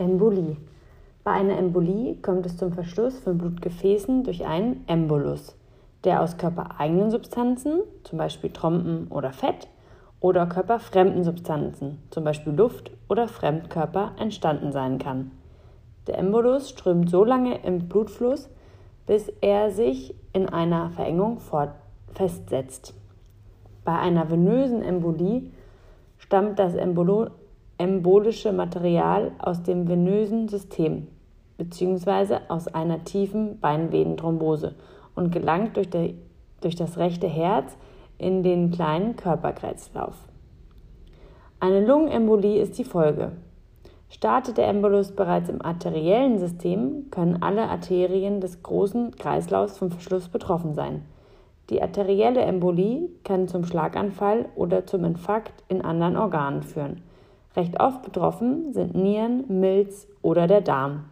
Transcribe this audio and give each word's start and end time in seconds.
Embolie. 0.00 0.56
Bei 1.24 1.32
einer 1.32 1.58
Embolie 1.58 2.16
kommt 2.22 2.46
es 2.46 2.56
zum 2.56 2.72
Verschluss 2.72 3.18
von 3.18 3.36
Blutgefäßen 3.36 4.24
durch 4.24 4.46
einen 4.46 4.82
Embolus, 4.86 5.54
der 6.04 6.22
aus 6.22 6.38
körpereigenen 6.38 7.10
Substanzen, 7.10 7.82
zum 8.04 8.16
Beispiel 8.16 8.50
Trompen 8.50 9.08
oder 9.08 9.32
Fett, 9.32 9.68
oder 10.20 10.46
körperfremden 10.46 11.22
Substanzen, 11.22 11.98
zum 12.10 12.24
Beispiel 12.24 12.54
Luft 12.54 12.90
oder 13.10 13.28
Fremdkörper, 13.28 14.12
entstanden 14.18 14.72
sein 14.72 14.98
kann. 14.98 15.32
Der 16.06 16.16
Embolus 16.16 16.70
strömt 16.70 17.10
so 17.10 17.22
lange 17.22 17.62
im 17.62 17.88
Blutfluss, 17.88 18.48
bis 19.06 19.28
er 19.42 19.70
sich 19.70 20.14
in 20.32 20.48
einer 20.48 20.88
Verengung 20.90 21.40
festsetzt. 22.14 22.94
Bei 23.84 23.98
einer 23.98 24.30
venösen 24.30 24.82
Embolie 24.82 25.50
stammt 26.16 26.58
das 26.58 26.74
Embolo 26.74 27.28
embolische 27.80 28.52
Material 28.52 29.32
aus 29.38 29.62
dem 29.62 29.88
venösen 29.88 30.48
System 30.48 31.06
bzw. 31.56 32.36
aus 32.48 32.68
einer 32.68 33.04
tiefen 33.04 33.58
Beinvenenthrombose 33.58 34.74
und 35.14 35.32
gelangt 35.32 35.78
durch, 35.78 35.88
der, 35.88 36.10
durch 36.60 36.76
das 36.76 36.98
rechte 36.98 37.26
Herz 37.26 37.74
in 38.18 38.42
den 38.42 38.70
kleinen 38.70 39.16
Körperkreislauf. 39.16 40.14
Eine 41.58 41.86
Lungenembolie 41.86 42.60
ist 42.60 42.76
die 42.76 42.84
Folge. 42.84 43.32
Startet 44.10 44.58
der 44.58 44.68
Embolus 44.68 45.12
bereits 45.12 45.48
im 45.48 45.62
arteriellen 45.62 46.38
System, 46.38 47.10
können 47.10 47.42
alle 47.42 47.70
Arterien 47.70 48.42
des 48.42 48.62
großen 48.62 49.16
Kreislaufs 49.16 49.78
vom 49.78 49.90
Verschluss 49.90 50.28
betroffen 50.28 50.74
sein. 50.74 51.06
Die 51.70 51.80
arterielle 51.80 52.42
Embolie 52.42 53.08
kann 53.24 53.48
zum 53.48 53.64
Schlaganfall 53.64 54.50
oder 54.54 54.84
zum 54.84 55.04
Infarkt 55.04 55.64
in 55.68 55.80
anderen 55.80 56.18
Organen 56.18 56.62
führen. 56.62 57.02
Recht 57.56 57.80
oft 57.80 58.02
betroffen 58.02 58.72
sind 58.72 58.94
Nieren, 58.94 59.44
Milz 59.48 60.06
oder 60.22 60.46
der 60.46 60.60
Darm. 60.60 61.04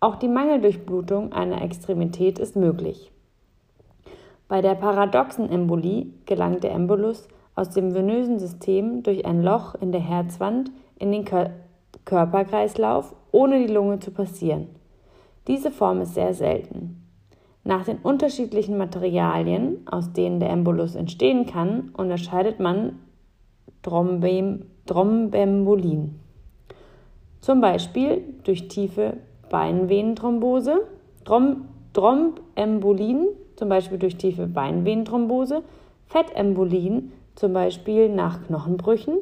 Auch 0.00 0.16
die 0.16 0.28
Mangeldurchblutung 0.28 1.32
einer 1.32 1.62
Extremität 1.62 2.38
ist 2.38 2.56
möglich. 2.56 3.12
Bei 4.48 4.60
der 4.60 4.74
paradoxen 4.74 5.50
Embolie 5.50 6.08
gelangt 6.26 6.64
der 6.64 6.72
Embolus 6.72 7.28
aus 7.54 7.70
dem 7.70 7.94
venösen 7.94 8.38
System 8.38 9.02
durch 9.02 9.24
ein 9.24 9.42
Loch 9.42 9.74
in 9.76 9.92
der 9.92 10.00
Herzwand 10.00 10.70
in 10.98 11.12
den 11.12 11.24
Kör 11.24 11.50
Körperkreislauf, 12.04 13.14
ohne 13.32 13.66
die 13.66 13.72
Lunge 13.72 13.98
zu 13.98 14.10
passieren. 14.10 14.68
Diese 15.46 15.70
Form 15.70 16.02
ist 16.02 16.14
sehr 16.14 16.34
selten. 16.34 17.02
Nach 17.62 17.84
den 17.84 17.96
unterschiedlichen 17.98 18.76
Materialien, 18.76 19.86
aus 19.86 20.12
denen 20.12 20.38
der 20.38 20.50
Embolus 20.50 20.96
entstehen 20.96 21.46
kann, 21.46 21.92
unterscheidet 21.96 22.60
man 22.60 22.98
Thrombem 23.84 24.64
Thrombembolien. 24.86 26.18
Zum 27.40 27.60
Beispiel 27.60 28.22
durch 28.42 28.66
tiefe 28.68 29.18
Beinvenenthrombose, 29.50 30.86
Throm 31.24 31.68
Thrombembolien, 31.92 33.28
zum 33.54 33.68
Beispiel 33.68 33.98
durch 33.98 34.16
tiefe 34.16 34.48
Beinvenenthrombose, 34.48 35.62
Fettembolien, 36.06 37.12
zum 37.36 37.52
Beispiel 37.52 38.08
nach 38.08 38.44
Knochenbrüchen, 38.46 39.18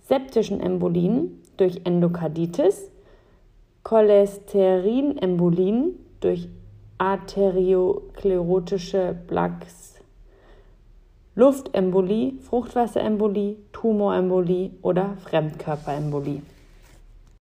septischen 0.00 0.58
Embolien 0.60 1.42
durch 1.58 1.82
Endokarditis, 1.84 2.90
Cholesterinembolien 3.82 5.98
durch 6.20 6.48
arteriosklerotische 6.96 9.14
Plaques 9.26 9.97
Luftembolie, 11.38 12.32
Fruchtwasserembolie, 12.40 13.58
Tumorembolie 13.70 14.72
oder 14.82 15.14
Fremdkörperembolie. 15.18 16.42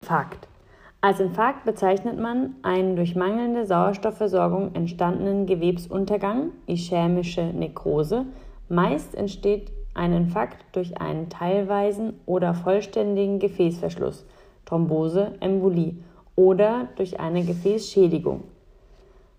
Infarkt. 0.00 0.46
Als 1.00 1.18
Infarkt 1.18 1.64
bezeichnet 1.64 2.16
man 2.16 2.54
einen 2.62 2.94
durch 2.94 3.16
mangelnde 3.16 3.66
Sauerstoffversorgung 3.66 4.76
entstandenen 4.76 5.46
Gewebsuntergang, 5.46 6.52
ischämische 6.68 7.42
Nekrose. 7.42 8.26
Meist 8.68 9.16
entsteht 9.16 9.72
ein 9.94 10.12
Infarkt 10.12 10.64
durch 10.70 11.00
einen 11.00 11.28
teilweisen 11.28 12.12
oder 12.26 12.54
vollständigen 12.54 13.40
Gefäßverschluss, 13.40 14.24
Thrombose, 14.66 15.32
Embolie 15.40 15.96
oder 16.36 16.86
durch 16.94 17.18
eine 17.18 17.42
Gefäßschädigung. 17.42 18.44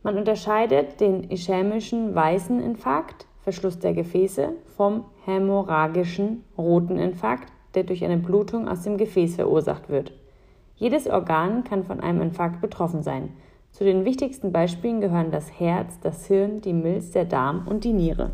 Man 0.04 0.18
unterscheidet 0.18 1.00
den 1.00 1.32
ischämischen 1.32 2.14
weißen 2.14 2.60
Infarkt, 2.60 3.28
Verschluss 3.44 3.80
der 3.80 3.94
Gefäße 3.94 4.50
vom 4.78 5.06
hämorrhagischen 5.26 6.44
roten 6.58 6.98
Infarkt, 6.98 7.52
der 7.74 7.84
durch 7.84 8.04
eine 8.04 8.18
Blutung 8.18 8.68
aus 8.68 8.84
dem 8.84 8.98
Gefäß 8.98 9.36
verursacht 9.36 9.90
wird. 9.90 10.14
Jedes 10.76 11.08
Organ 11.08 11.64
kann 11.64 11.84
von 11.84 12.00
einem 12.00 12.22
Infarkt 12.22 12.62
betroffen 12.62 13.04
sein. 13.04 13.30
Zu 13.72 13.84
den 13.84 14.04
wichtigsten 14.06 14.52
Beispielen 14.52 15.00
gehören 15.00 15.32
das 15.32 15.60
Herz, 15.60 16.00
das 16.02 16.26
Hirn, 16.28 16.62
die 16.62 16.74
Milz, 16.74 17.12
der 17.12 17.26
Darm 17.26 17.68
und 17.68 17.84
die 17.84 17.94
Niere. 17.94 18.32